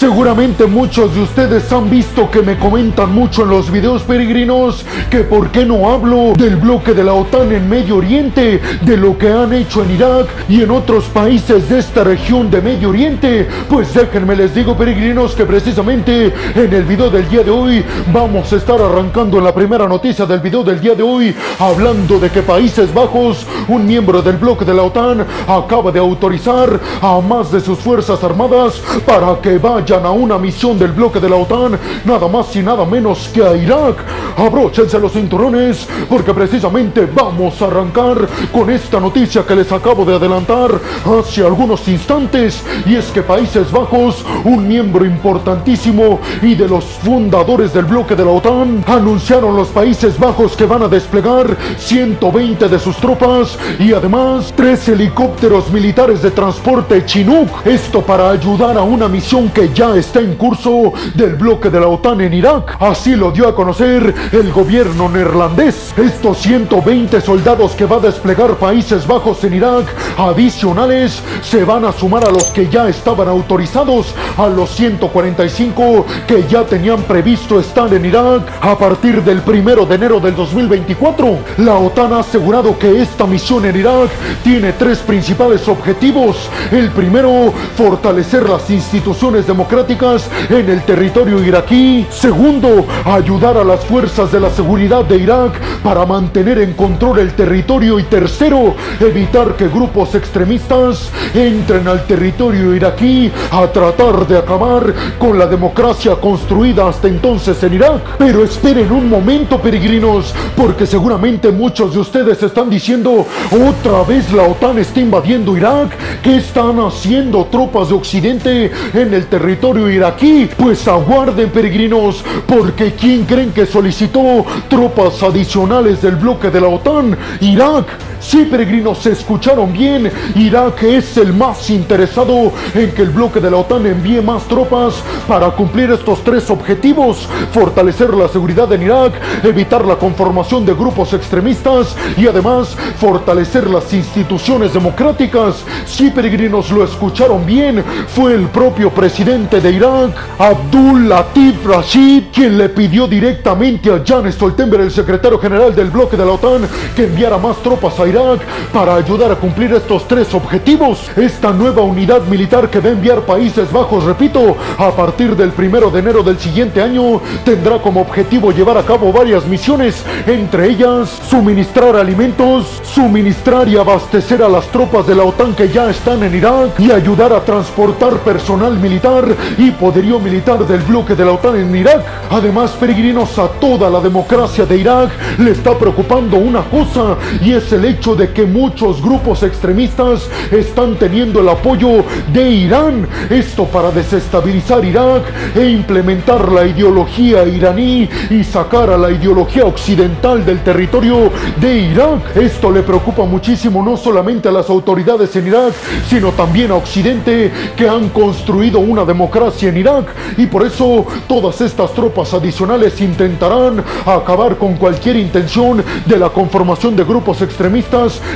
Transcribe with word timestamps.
Seguramente 0.00 0.64
muchos 0.64 1.14
de 1.14 1.20
ustedes 1.20 1.70
han 1.70 1.90
visto 1.90 2.30
que 2.30 2.40
me 2.40 2.56
comentan 2.56 3.12
mucho 3.12 3.42
en 3.42 3.50
los 3.50 3.70
videos 3.70 4.02
peregrinos 4.02 4.82
que 5.10 5.18
por 5.18 5.50
qué 5.50 5.66
no 5.66 5.90
hablo 5.90 6.32
del 6.38 6.56
bloque 6.56 6.94
de 6.94 7.04
la 7.04 7.12
OTAN 7.12 7.52
en 7.52 7.68
Medio 7.68 7.96
Oriente, 7.96 8.62
de 8.80 8.96
lo 8.96 9.18
que 9.18 9.28
han 9.30 9.52
hecho 9.52 9.82
en 9.82 9.90
Irak 9.90 10.26
y 10.48 10.62
en 10.62 10.70
otros 10.70 11.04
países 11.04 11.68
de 11.68 11.80
esta 11.80 12.02
región 12.02 12.50
de 12.50 12.62
Medio 12.62 12.88
Oriente. 12.88 13.46
Pues 13.68 13.92
déjenme 13.92 14.36
les 14.36 14.54
digo 14.54 14.74
peregrinos 14.74 15.34
que 15.34 15.44
precisamente 15.44 16.32
en 16.54 16.72
el 16.72 16.84
video 16.84 17.10
del 17.10 17.28
día 17.28 17.42
de 17.42 17.50
hoy 17.50 17.84
vamos 18.10 18.50
a 18.54 18.56
estar 18.56 18.80
arrancando 18.80 19.36
en 19.36 19.44
la 19.44 19.54
primera 19.54 19.86
noticia 19.86 20.24
del 20.24 20.40
video 20.40 20.62
del 20.62 20.80
día 20.80 20.94
de 20.94 21.02
hoy 21.02 21.36
hablando 21.58 22.18
de 22.18 22.30
que 22.30 22.40
Países 22.40 22.94
Bajos, 22.94 23.46
un 23.68 23.84
miembro 23.84 24.22
del 24.22 24.38
bloque 24.38 24.64
de 24.64 24.72
la 24.72 24.82
OTAN, 24.82 25.26
acaba 25.46 25.92
de 25.92 25.98
autorizar 25.98 26.80
a 27.02 27.20
más 27.20 27.52
de 27.52 27.60
sus 27.60 27.78
fuerzas 27.78 28.24
armadas 28.24 28.80
para 29.04 29.38
que 29.42 29.58
vayan 29.58 29.89
a 29.92 30.10
una 30.12 30.38
misión 30.38 30.78
del 30.78 30.92
bloque 30.92 31.18
de 31.18 31.28
la 31.28 31.36
OTAN, 31.36 31.78
nada 32.04 32.28
más 32.28 32.54
y 32.54 32.62
nada 32.62 32.84
menos 32.84 33.28
que 33.34 33.42
a 33.42 33.56
Irak. 33.56 33.96
Abróchense 34.36 34.98
los 34.98 35.12
cinturones 35.12 35.86
porque 36.08 36.32
precisamente 36.34 37.06
vamos 37.12 37.60
a 37.62 37.66
arrancar 37.66 38.28
con 38.52 38.70
esta 38.70 39.00
noticia 39.00 39.44
que 39.46 39.56
les 39.56 39.70
acabo 39.72 40.04
de 40.04 40.14
adelantar 40.14 40.70
hace 41.04 41.44
algunos 41.44 41.86
instantes 41.88 42.62
y 42.86 42.96
es 42.96 43.06
que 43.06 43.22
Países 43.22 43.70
Bajos, 43.70 44.24
un 44.44 44.66
miembro 44.66 45.04
importantísimo 45.04 46.20
y 46.42 46.54
de 46.54 46.68
los 46.68 46.84
fundadores 46.84 47.72
del 47.72 47.84
bloque 47.84 48.16
de 48.16 48.24
la 48.24 48.30
OTAN, 48.30 48.84
anunciaron 48.86 49.56
los 49.56 49.68
Países 49.68 50.18
Bajos 50.18 50.56
que 50.56 50.66
van 50.66 50.82
a 50.82 50.88
desplegar 50.88 51.56
120 51.78 52.68
de 52.68 52.78
sus 52.78 52.96
tropas 52.96 53.58
y 53.78 53.92
además 53.92 54.52
tres 54.56 54.88
helicópteros 54.88 55.70
militares 55.70 56.22
de 56.22 56.30
transporte 56.30 57.04
Chinook. 57.04 57.48
Esto 57.64 58.02
para 58.02 58.30
ayudar 58.30 58.76
a 58.78 58.82
una 58.82 59.08
misión 59.08 59.48
que 59.50 59.70
ya 59.72 59.94
está 59.96 60.20
en 60.20 60.34
curso 60.34 60.92
del 61.14 61.36
bloque 61.36 61.70
de 61.70 61.80
la 61.80 61.88
OTAN 61.88 62.20
en 62.20 62.34
Irak. 62.34 62.76
Así 62.80 63.16
lo 63.16 63.30
dio 63.30 63.48
a 63.48 63.54
conocer 63.54 64.14
el 64.32 64.52
gobierno 64.52 65.08
neerlandés. 65.08 65.94
Estos 65.96 66.38
120 66.38 67.20
soldados 67.20 67.72
que 67.72 67.86
va 67.86 67.96
a 67.96 68.00
desplegar 68.00 68.56
Países 68.56 69.06
Bajos 69.06 69.42
en 69.44 69.54
Irak, 69.54 69.86
adicionales, 70.18 71.22
se 71.42 71.64
van 71.64 71.84
a 71.84 71.92
sumar 71.92 72.24
a 72.24 72.30
los 72.30 72.44
que 72.46 72.68
ya 72.68 72.88
estaban 72.88 73.28
autorizados, 73.28 74.14
a 74.36 74.46
los 74.46 74.70
145 74.70 76.06
que 76.26 76.44
ya 76.48 76.64
tenían 76.64 77.02
previsto 77.02 77.58
estar 77.58 77.92
en 77.92 78.04
Irak 78.04 78.42
a 78.60 78.76
partir 78.78 79.22
del 79.22 79.40
primero 79.42 79.86
de 79.86 79.94
enero 79.94 80.20
del 80.20 80.36
2024. 80.36 81.38
La 81.58 81.74
OTAN 81.74 82.12
ha 82.12 82.20
asegurado 82.20 82.78
que 82.78 83.00
esta 83.00 83.26
misión 83.26 83.64
en 83.64 83.76
Irak 83.76 84.10
tiene 84.44 84.72
tres 84.74 84.98
principales 84.98 85.66
objetivos. 85.66 86.48
El 86.70 86.90
primero, 86.90 87.52
fortalecer 87.76 88.48
las 88.48 88.68
instituciones 88.70 89.46
democráticas 89.46 90.28
en 90.48 90.68
el 90.68 90.82
territorio 90.82 91.42
iraquí. 91.42 92.06
Segundo, 92.10 92.86
ayudar 93.04 93.56
a 93.56 93.64
las 93.64 93.84
fuerzas 93.84 94.09
de 94.10 94.40
la 94.40 94.50
seguridad 94.50 95.04
de 95.04 95.16
Irak 95.16 95.58
para 95.82 96.04
mantener 96.04 96.58
en 96.58 96.72
control 96.72 97.20
el 97.20 97.32
territorio. 97.32 97.98
Y 97.98 98.02
tercero, 98.02 98.74
evitar 98.98 99.54
que 99.56 99.68
grupos 99.68 100.14
extremistas 100.14 101.10
entren 101.32 101.86
al 101.86 102.04
territorio 102.06 102.74
iraquí 102.74 103.30
a 103.50 103.66
tratar 103.68 104.26
de 104.26 104.36
acabar 104.36 104.92
con 105.18 105.38
la 105.38 105.46
democracia 105.46 106.16
construida 106.16 106.88
hasta 106.88 107.08
entonces 107.08 107.62
en 107.62 107.74
Irak. 107.74 108.02
Pero 108.18 108.42
esperen 108.42 108.90
un 108.90 109.08
momento, 109.08 109.60
peregrinos, 109.60 110.34
porque 110.56 110.86
seguramente 110.86 111.52
muchos 111.52 111.94
de 111.94 112.00
ustedes 112.00 112.42
están 112.42 112.68
diciendo, 112.68 113.26
otra 113.50 114.02
vez 114.02 114.32
la 114.32 114.42
OTAN 114.42 114.78
está 114.78 115.00
invadiendo 115.00 115.56
Irak. 115.56 115.96
¿Qué 116.20 116.36
están 116.36 116.80
haciendo 116.80 117.46
tropas 117.46 117.88
de 117.88 117.94
Occidente 117.94 118.72
en 118.92 119.14
el 119.14 119.26
territorio? 119.26 119.88
iraquí. 119.88 120.48
Pues 120.56 120.86
aguarden 120.88 121.50
peregrinos, 121.50 122.24
porque 122.46 122.92
¿quién 122.92 123.24
creen 123.24 123.52
que 123.52 123.66
solicitó 124.00 124.46
tropas 124.68 125.22
adicionales 125.22 126.00
del 126.00 126.16
bloque 126.16 126.50
de 126.50 126.60
la 126.60 126.68
OTAN? 126.68 127.18
Irak. 127.40 128.09
Sí, 128.20 128.44
peregrinos, 128.44 128.98
se 128.98 129.12
escucharon 129.12 129.72
bien. 129.72 130.12
Irak 130.34 130.82
es 130.82 131.16
el 131.16 131.32
más 131.32 131.70
interesado 131.70 132.52
en 132.74 132.92
que 132.92 133.02
el 133.02 133.10
bloque 133.10 133.40
de 133.40 133.50
la 133.50 133.56
OTAN 133.56 133.86
envíe 133.86 134.20
más 134.20 134.44
tropas 134.44 135.02
para 135.26 135.50
cumplir 135.50 135.90
estos 135.90 136.22
tres 136.22 136.50
objetivos. 136.50 137.26
Fortalecer 137.52 138.12
la 138.12 138.28
seguridad 138.28 138.70
en 138.72 138.82
Irak, 138.82 139.14
evitar 139.42 139.86
la 139.86 139.96
conformación 139.96 140.66
de 140.66 140.74
grupos 140.74 141.14
extremistas 141.14 141.96
y 142.18 142.26
además 142.26 142.76
fortalecer 142.98 143.68
las 143.68 143.92
instituciones 143.94 144.74
democráticas. 144.74 145.64
Sí, 145.86 146.10
peregrinos, 146.10 146.70
lo 146.70 146.84
escucharon 146.84 147.46
bien. 147.46 147.82
Fue 148.08 148.34
el 148.34 148.48
propio 148.48 148.90
presidente 148.90 149.60
de 149.60 149.72
Irak, 149.72 150.14
Abdul 150.38 151.08
Latif 151.08 151.64
Rashid, 151.66 152.24
quien 152.32 152.58
le 152.58 152.68
pidió 152.68 153.06
directamente 153.06 153.90
a 153.90 154.02
Jan 154.06 154.30
Stoltenberg, 154.30 154.82
el 154.82 154.90
secretario 154.90 155.38
general 155.38 155.74
del 155.74 155.90
bloque 155.90 156.18
de 156.18 156.26
la 156.26 156.32
OTAN, 156.32 156.68
que 156.94 157.04
enviara 157.04 157.38
más 157.38 157.56
tropas 157.62 157.98
a 157.98 158.09
Irak 158.10 158.40
para 158.72 158.94
ayudar 158.94 159.32
a 159.32 159.36
cumplir 159.36 159.72
estos 159.72 160.06
tres 160.06 160.34
objetivos. 160.34 161.10
Esta 161.16 161.52
nueva 161.52 161.82
unidad 161.82 162.22
militar 162.22 162.68
que 162.68 162.80
va 162.80 162.88
a 162.88 162.92
enviar 162.92 163.22
Países 163.22 163.72
Bajos, 163.72 164.04
repito, 164.04 164.56
a 164.78 164.90
partir 164.90 165.36
del 165.36 165.50
primero 165.50 165.90
de 165.90 166.00
enero 166.00 166.22
del 166.22 166.38
siguiente 166.38 166.82
año, 166.82 167.20
tendrá 167.44 167.78
como 167.78 168.00
objetivo 168.00 168.52
llevar 168.52 168.76
a 168.76 168.82
cabo 168.82 169.12
varias 169.12 169.46
misiones, 169.46 170.04
entre 170.26 170.68
ellas 170.68 171.08
suministrar 171.28 171.96
alimentos, 171.96 172.80
suministrar 172.82 173.68
y 173.68 173.76
abastecer 173.76 174.42
a 174.42 174.48
las 174.48 174.66
tropas 174.68 175.06
de 175.06 175.14
la 175.14 175.24
OTAN 175.24 175.54
que 175.54 175.68
ya 175.68 175.88
están 175.88 176.22
en 176.22 176.34
Irak 176.34 176.78
y 176.78 176.90
ayudar 176.90 177.32
a 177.32 177.44
transportar 177.44 178.18
personal 178.18 178.76
militar 178.78 179.24
y 179.56 179.70
poderío 179.70 180.18
militar 180.18 180.66
del 180.66 180.80
bloque 180.80 181.14
de 181.14 181.24
la 181.24 181.32
OTAN 181.32 181.56
en 181.56 181.74
Irak. 181.74 182.02
Además, 182.30 182.72
peregrinos, 182.72 183.38
a 183.38 183.48
toda 183.48 183.88
la 183.88 184.00
democracia 184.00 184.66
de 184.66 184.76
Irak 184.76 185.10
le 185.38 185.52
está 185.52 185.78
preocupando 185.78 186.36
una 186.36 186.62
cosa 186.62 187.16
y 187.40 187.52
es 187.52 187.72
el 187.72 187.84
hecho 187.84 187.99
de 188.00 188.32
que 188.32 188.46
muchos 188.46 189.02
grupos 189.02 189.42
extremistas 189.42 190.26
están 190.50 190.96
teniendo 190.96 191.40
el 191.40 191.50
apoyo 191.50 192.02
de 192.32 192.50
Irán. 192.50 193.06
Esto 193.28 193.66
para 193.66 193.90
desestabilizar 193.90 194.82
Irak 194.82 195.22
e 195.54 195.68
implementar 195.68 196.50
la 196.50 196.64
ideología 196.64 197.44
iraní 197.44 198.08
y 198.30 198.42
sacar 198.42 198.88
a 198.88 198.96
la 198.96 199.10
ideología 199.10 199.66
occidental 199.66 200.46
del 200.46 200.60
territorio 200.60 201.30
de 201.60 201.78
Irak. 201.78 202.34
Esto 202.36 202.70
le 202.70 202.82
preocupa 202.82 203.26
muchísimo 203.26 203.82
no 203.82 203.98
solamente 203.98 204.48
a 204.48 204.52
las 204.52 204.70
autoridades 204.70 205.36
en 205.36 205.48
Irak, 205.48 205.74
sino 206.08 206.30
también 206.30 206.70
a 206.70 206.76
Occidente 206.76 207.52
que 207.76 207.86
han 207.86 208.08
construido 208.08 208.78
una 208.78 209.04
democracia 209.04 209.68
en 209.68 209.76
Irak 209.76 210.06
y 210.38 210.46
por 210.46 210.64
eso 210.64 211.04
todas 211.28 211.60
estas 211.60 211.92
tropas 211.92 212.32
adicionales 212.32 212.98
intentarán 213.02 213.84
acabar 214.06 214.56
con 214.56 214.76
cualquier 214.76 215.16
intención 215.16 215.84
de 216.06 216.16
la 216.16 216.30
conformación 216.30 216.96
de 216.96 217.04
grupos 217.04 217.42
extremistas 217.42 217.89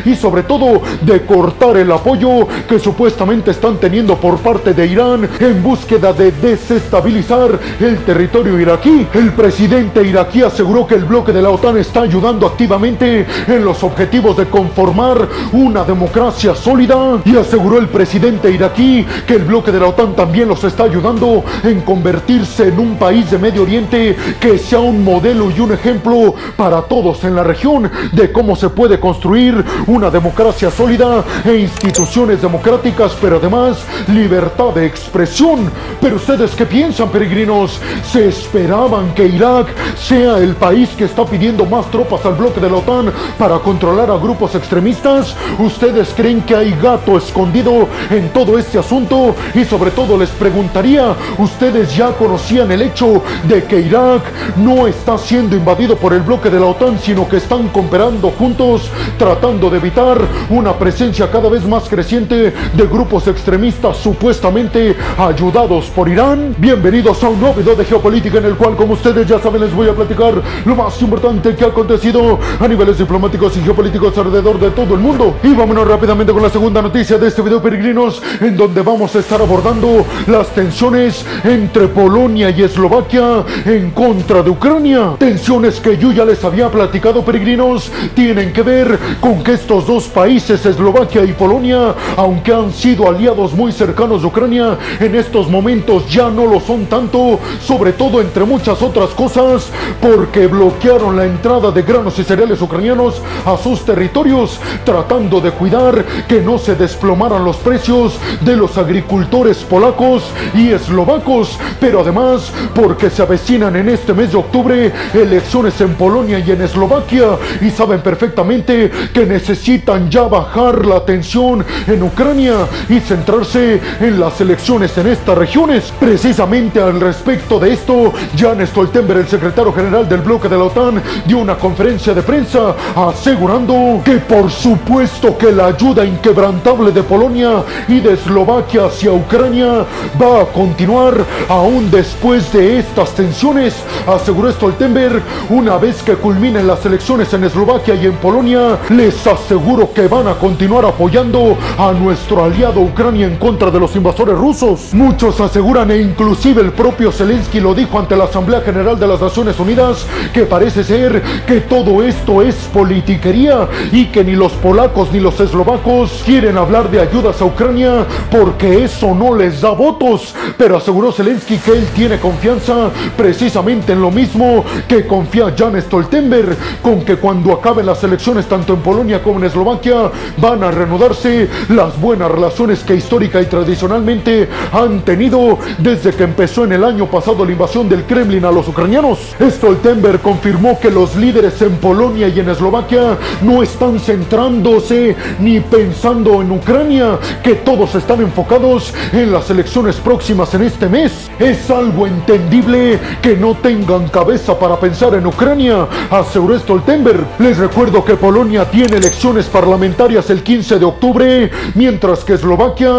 y 0.04 0.16
sobre 0.16 0.42
todo 0.42 0.82
de 1.02 1.24
cortar 1.24 1.76
el 1.76 1.92
apoyo 1.92 2.48
que 2.68 2.80
supuestamente 2.80 3.52
están 3.52 3.76
teniendo 3.76 4.16
por 4.16 4.38
parte 4.38 4.74
de 4.74 4.84
Irán 4.84 5.28
en 5.38 5.62
búsqueda 5.62 6.12
de 6.12 6.32
desestabilizar 6.32 7.60
el 7.78 7.98
territorio 7.98 8.58
iraquí. 8.58 9.06
El 9.14 9.32
presidente 9.32 10.02
iraquí 10.02 10.42
aseguró 10.42 10.88
que 10.88 10.96
el 10.96 11.04
bloque 11.04 11.32
de 11.32 11.40
la 11.40 11.50
OTAN 11.50 11.76
está 11.76 12.00
ayudando 12.00 12.48
activamente 12.48 13.26
en 13.46 13.64
los 13.64 13.84
objetivos 13.84 14.36
de 14.36 14.46
conformar 14.46 15.28
una 15.52 15.84
democracia 15.84 16.56
sólida 16.56 17.20
y 17.24 17.36
aseguró 17.36 17.78
el 17.78 17.86
presidente 17.86 18.50
iraquí 18.50 19.06
que 19.24 19.34
el 19.34 19.44
bloque 19.44 19.70
de 19.70 19.78
la 19.78 19.86
OTAN 19.86 20.16
también 20.16 20.48
los 20.48 20.64
está 20.64 20.82
ayudando 20.84 21.44
en 21.62 21.80
convertirse 21.82 22.68
en 22.68 22.80
un 22.80 22.96
país 22.96 23.30
de 23.30 23.38
Medio 23.38 23.62
Oriente 23.62 24.16
que 24.40 24.58
sea 24.58 24.80
un 24.80 25.04
modelo 25.04 25.52
y 25.56 25.60
un 25.60 25.70
ejemplo 25.70 26.34
para 26.56 26.82
todos 26.82 27.22
en 27.22 27.36
la 27.36 27.44
región 27.44 27.88
de 28.12 28.32
cómo 28.32 28.56
se 28.56 28.68
puede 28.68 28.98
construir 28.98 29.43
una 29.86 30.10
democracia 30.10 30.70
sólida 30.70 31.24
e 31.44 31.56
instituciones 31.56 32.40
democráticas, 32.40 33.16
pero 33.20 33.36
además 33.36 33.84
libertad 34.08 34.72
de 34.74 34.86
expresión. 34.86 35.70
Pero 36.00 36.16
ustedes 36.16 36.52
qué 36.52 36.64
piensan, 36.64 37.10
peregrinos? 37.10 37.80
¿Se 38.10 38.28
esperaban 38.28 39.12
que 39.14 39.26
Irak 39.26 39.68
sea 39.96 40.38
el 40.38 40.54
país 40.54 40.90
que 40.90 41.04
está 41.04 41.24
pidiendo 41.24 41.66
más 41.66 41.90
tropas 41.90 42.24
al 42.24 42.34
bloque 42.34 42.60
de 42.60 42.70
la 42.70 42.76
OTAN 42.76 43.12
para 43.38 43.58
controlar 43.58 44.10
a 44.10 44.16
grupos 44.16 44.54
extremistas? 44.54 45.34
¿Ustedes 45.58 46.12
creen 46.16 46.42
que 46.42 46.54
hay 46.54 46.76
gato 46.80 47.18
escondido 47.18 47.88
en 48.10 48.28
todo 48.30 48.58
este 48.58 48.78
asunto? 48.78 49.34
Y 49.54 49.64
sobre 49.64 49.90
todo 49.90 50.16
les 50.16 50.30
preguntaría, 50.30 51.14
¿ustedes 51.38 51.94
ya 51.94 52.12
conocían 52.12 52.70
el 52.70 52.82
hecho 52.82 53.22
de 53.48 53.64
que 53.64 53.80
Irak 53.80 54.22
no 54.56 54.86
está 54.86 55.18
siendo 55.18 55.56
invadido 55.56 55.96
por 55.96 56.12
el 56.12 56.22
bloque 56.22 56.50
de 56.50 56.60
la 56.60 56.66
OTAN, 56.66 56.98
sino 56.98 57.28
que 57.28 57.36
están 57.38 57.68
cooperando 57.68 58.30
juntos 58.30 58.90
tras 59.18 59.33
tratando 59.34 59.68
de 59.68 59.78
evitar 59.78 60.16
una 60.48 60.74
presencia 60.74 61.28
cada 61.28 61.48
vez 61.48 61.66
más 61.66 61.88
creciente 61.88 62.52
de 62.72 62.86
grupos 62.86 63.26
extremistas 63.26 63.96
supuestamente 63.96 64.96
ayudados 65.18 65.86
por 65.86 66.08
Irán. 66.08 66.54
Bienvenidos 66.56 67.20
a 67.24 67.30
un 67.30 67.40
nuevo 67.40 67.56
video 67.56 67.74
de 67.74 67.84
geopolítica 67.84 68.38
en 68.38 68.44
el 68.44 68.54
cual, 68.54 68.76
como 68.76 68.94
ustedes 68.94 69.26
ya 69.26 69.40
saben, 69.40 69.62
les 69.62 69.74
voy 69.74 69.88
a 69.88 69.92
platicar 69.92 70.34
lo 70.64 70.76
más 70.76 71.02
importante 71.02 71.56
que 71.56 71.64
ha 71.64 71.68
acontecido 71.68 72.38
a 72.60 72.68
niveles 72.68 72.96
diplomáticos 72.96 73.56
y 73.56 73.60
geopolíticos 73.62 74.16
alrededor 74.16 74.60
de 74.60 74.70
todo 74.70 74.94
el 74.94 75.00
mundo. 75.00 75.34
Y 75.42 75.52
vámonos 75.52 75.88
rápidamente 75.88 76.32
con 76.32 76.42
la 76.42 76.50
segunda 76.50 76.80
noticia 76.80 77.18
de 77.18 77.26
este 77.26 77.42
video, 77.42 77.60
peregrinos, 77.60 78.22
en 78.40 78.56
donde 78.56 78.82
vamos 78.82 79.16
a 79.16 79.18
estar 79.18 79.40
abordando 79.42 80.06
las 80.28 80.54
tensiones 80.54 81.26
entre 81.42 81.88
Polonia 81.88 82.50
y 82.50 82.62
Eslovaquia 82.62 83.44
en 83.66 83.90
contra 83.90 84.44
de 84.44 84.50
Ucrania. 84.50 85.16
Tensiones 85.18 85.80
que 85.80 85.98
yo 85.98 86.12
ya 86.12 86.24
les 86.24 86.44
había 86.44 86.70
platicado, 86.70 87.24
peregrinos, 87.24 87.90
tienen 88.14 88.52
que 88.52 88.62
ver 88.62 88.96
con 89.24 89.42
que 89.42 89.54
estos 89.54 89.86
dos 89.86 90.04
países, 90.04 90.66
Eslovaquia 90.66 91.24
y 91.24 91.32
Polonia, 91.32 91.94
aunque 92.14 92.52
han 92.52 92.70
sido 92.70 93.08
aliados 93.08 93.54
muy 93.54 93.72
cercanos 93.72 94.20
de 94.20 94.26
Ucrania, 94.26 94.76
en 95.00 95.14
estos 95.14 95.48
momentos 95.48 96.06
ya 96.10 96.28
no 96.28 96.44
lo 96.44 96.60
son 96.60 96.84
tanto, 96.84 97.40
sobre 97.58 97.94
todo 97.94 98.20
entre 98.20 98.44
muchas 98.44 98.82
otras 98.82 99.08
cosas, 99.12 99.70
porque 99.98 100.46
bloquearon 100.46 101.16
la 101.16 101.24
entrada 101.24 101.70
de 101.70 101.80
granos 101.80 102.18
y 102.18 102.22
cereales 102.22 102.60
ucranianos 102.60 103.22
a 103.46 103.56
sus 103.56 103.82
territorios, 103.86 104.60
tratando 104.84 105.40
de 105.40 105.52
cuidar 105.52 106.04
que 106.28 106.42
no 106.42 106.58
se 106.58 106.74
desplomaran 106.74 107.46
los 107.46 107.56
precios 107.56 108.18
de 108.42 108.58
los 108.58 108.76
agricultores 108.76 109.56
polacos 109.64 110.24
y 110.54 110.68
eslovacos, 110.68 111.58
pero 111.80 112.00
además 112.00 112.52
porque 112.74 113.08
se 113.08 113.22
avecinan 113.22 113.74
en 113.76 113.88
este 113.88 114.12
mes 114.12 114.32
de 114.32 114.36
octubre 114.36 114.92
elecciones 115.14 115.80
en 115.80 115.94
Polonia 115.94 116.40
y 116.40 116.50
en 116.50 116.60
Eslovaquia 116.60 117.38
y 117.62 117.70
saben 117.70 118.02
perfectamente 118.02 118.90
que 119.14 119.24
necesitan 119.24 120.10
ya 120.10 120.24
bajar 120.24 120.84
la 120.84 121.04
tensión 121.04 121.64
en 121.86 122.02
Ucrania 122.02 122.66
y 122.88 122.98
centrarse 122.98 123.80
en 124.00 124.18
las 124.18 124.40
elecciones 124.40 124.98
en 124.98 125.06
estas 125.06 125.38
regiones. 125.38 125.92
Precisamente 126.00 126.80
al 126.80 127.00
respecto 127.00 127.60
de 127.60 127.72
esto, 127.72 128.12
Jan 128.36 128.66
Stoltenberg, 128.66 129.20
el 129.20 129.28
secretario 129.28 129.72
general 129.72 130.08
del 130.08 130.20
bloque 130.20 130.48
de 130.48 130.58
la 130.58 130.64
OTAN, 130.64 131.00
dio 131.26 131.38
una 131.38 131.54
conferencia 131.54 132.12
de 132.12 132.22
prensa 132.22 132.74
asegurando 132.96 134.02
que 134.04 134.18
por 134.18 134.50
supuesto 134.50 135.38
que 135.38 135.52
la 135.52 135.66
ayuda 135.66 136.04
inquebrantable 136.04 136.90
de 136.90 137.04
Polonia 137.04 137.62
y 137.86 138.00
de 138.00 138.14
Eslovaquia 138.14 138.86
hacia 138.86 139.12
Ucrania 139.12 139.84
va 140.20 140.42
a 140.42 140.46
continuar 140.46 141.14
aún 141.48 141.88
después 141.90 142.52
de 142.52 142.80
estas 142.80 143.14
tensiones, 143.14 143.74
aseguró 144.08 144.50
Stoltenberg, 144.50 145.22
una 145.50 145.76
vez 145.76 146.02
que 146.02 146.14
culminen 146.14 146.66
las 146.66 146.84
elecciones 146.84 147.32
en 147.32 147.44
Eslovaquia 147.44 147.94
y 147.94 148.06
en 148.06 148.14
Polonia, 148.14 148.76
les 148.96 149.26
aseguro 149.26 149.92
que 149.92 150.06
van 150.06 150.28
a 150.28 150.34
continuar 150.34 150.84
apoyando 150.84 151.56
a 151.78 151.92
nuestro 151.92 152.44
aliado 152.44 152.80
Ucrania 152.80 153.26
en 153.26 153.36
contra 153.36 153.70
de 153.70 153.80
los 153.80 153.96
invasores 153.96 154.36
rusos. 154.36 154.94
Muchos 154.94 155.40
aseguran 155.40 155.90
e 155.90 155.98
inclusive 155.98 156.60
el 156.60 156.72
propio 156.72 157.10
Zelensky 157.10 157.60
lo 157.60 157.74
dijo 157.74 157.98
ante 157.98 158.16
la 158.16 158.24
Asamblea 158.24 158.60
General 158.60 158.98
de 158.98 159.06
las 159.08 159.20
Naciones 159.20 159.58
Unidas 159.58 160.06
que 160.32 160.42
parece 160.42 160.84
ser 160.84 161.22
que 161.46 161.60
todo 161.62 162.02
esto 162.02 162.40
es 162.42 162.54
politiquería 162.72 163.68
y 163.90 164.06
que 164.06 164.22
ni 164.22 164.36
los 164.36 164.52
polacos 164.52 165.08
ni 165.12 165.18
los 165.18 165.40
eslovacos 165.40 166.22
quieren 166.24 166.56
hablar 166.56 166.90
de 166.90 167.00
ayudas 167.00 167.40
a 167.40 167.46
Ucrania 167.46 168.06
porque 168.30 168.84
eso 168.84 169.14
no 169.14 169.34
les 169.34 169.60
da 169.60 169.70
votos. 169.70 170.34
Pero 170.56 170.76
aseguró 170.76 171.10
Zelensky 171.10 171.58
que 171.58 171.72
él 171.72 171.86
tiene 171.94 172.20
confianza 172.20 172.90
precisamente 173.16 173.92
en 173.92 174.00
lo 174.00 174.12
mismo 174.12 174.64
que 174.86 175.06
confía 175.06 175.52
Jan 175.56 175.80
Stoltenberg, 175.80 176.56
con 176.80 177.04
que 177.04 177.16
cuando 177.16 177.52
acaben 177.52 177.86
las 177.86 178.02
elecciones 178.04 178.46
tanto 178.46 178.74
en 178.74 178.83
Polonia 178.84 179.22
como 179.22 179.44
Eslovaquia 179.44 180.10
van 180.36 180.62
a 180.62 180.70
reanudarse 180.70 181.48
las 181.70 182.00
buenas 182.00 182.30
relaciones 182.30 182.84
que 182.84 182.94
histórica 182.94 183.40
y 183.40 183.46
tradicionalmente 183.46 184.48
han 184.72 185.00
tenido 185.00 185.58
desde 185.78 186.12
que 186.12 186.24
empezó 186.24 186.64
en 186.64 186.72
el 186.72 186.84
año 186.84 187.06
pasado 187.06 187.44
la 187.44 187.52
invasión 187.52 187.88
del 187.88 188.04
Kremlin 188.04 188.44
a 188.44 188.52
los 188.52 188.68
ucranianos. 188.68 189.34
Stoltenberg 189.40 190.20
confirmó 190.20 190.78
que 190.78 190.90
los 190.90 191.16
líderes 191.16 191.60
en 191.62 191.76
Polonia 191.78 192.28
y 192.28 192.38
en 192.38 192.50
Eslovaquia 192.50 193.16
no 193.42 193.62
están 193.62 193.98
centrándose 193.98 195.16
ni 195.40 195.60
pensando 195.60 196.42
en 196.42 196.52
Ucrania, 196.52 197.18
que 197.42 197.54
todos 197.54 197.94
están 197.94 198.20
enfocados 198.20 198.92
en 199.12 199.32
las 199.32 199.48
elecciones 199.48 199.96
próximas 199.96 200.52
en 200.54 200.62
este 200.62 200.88
mes. 200.88 201.30
Es 201.38 201.70
algo 201.70 202.06
entendible 202.06 202.98
que 203.22 203.36
no 203.36 203.54
tengan 203.54 204.08
cabeza 204.08 204.58
para 204.58 204.78
pensar 204.78 205.14
en 205.14 205.26
Ucrania, 205.26 205.86
aseguró 206.10 206.58
Stoltenberg. 206.58 207.24
Les 207.38 207.56
recuerdo 207.56 208.04
que 208.04 208.16
Polonia 208.16 208.66
tiene 208.74 208.96
elecciones 208.96 209.46
parlamentarias 209.46 210.30
el 210.30 210.42
15 210.42 210.80
de 210.80 210.84
octubre, 210.84 211.48
mientras 211.76 212.24
que 212.24 212.32
Eslovaquia 212.32 212.90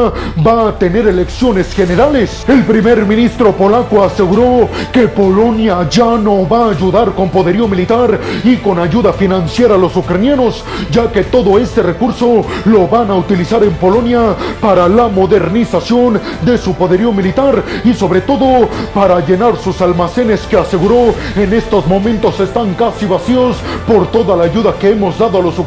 va 0.48 0.70
a 0.70 0.80
tener 0.80 1.06
elecciones 1.06 1.74
generales. 1.74 2.46
El 2.48 2.64
primer 2.64 3.06
ministro 3.06 3.52
polaco 3.52 4.02
aseguró 4.02 4.70
que 4.94 5.10
Polonia 5.10 5.86
ya 5.90 6.16
no 6.16 6.48
va 6.48 6.68
a 6.68 6.72
ayudar 6.72 7.14
con 7.14 7.28
poderío 7.28 7.68
militar 7.68 8.18
y 8.46 8.56
con 8.56 8.80
ayuda 8.80 9.12
financiera 9.12 9.76
a 9.76 9.78
los 9.78 9.98
ucranianos, 9.98 10.64
ya 10.92 11.12
que 11.12 11.24
todo 11.24 11.60
este 11.60 11.84
recurso 11.84 12.46
lo 12.64 12.88
van 12.88 13.12
a 13.12 13.16
utilizar 13.16 13.62
en 13.62 13.74
Polonia 13.74 14.34
para 14.62 14.88
la 14.88 15.10
modernización 15.10 16.22
de 16.44 16.58
su 16.58 16.74
poderío 16.76 17.12
militar 17.12 17.62
y 17.84 17.94
sobre 17.94 18.22
todo 18.22 18.70
para 18.94 19.20
llenar 19.26 19.58
sus 19.58 19.82
almacenes 19.82 20.40
que 20.44 20.56
aseguró 20.56 21.14
en 21.36 21.52
estos 21.52 21.86
momentos 21.86 22.40
están 22.40 22.76
casi 22.76 23.06
vacíos 23.06 23.58
por 23.86 24.08
toda 24.08 24.38
la 24.38 24.46
ayuda 24.46 24.74
que 24.80 24.92
hemos 24.92 25.20
dado 25.20 25.40
a 25.40 25.42
los 25.42 25.50
ucranianos. 25.50 25.65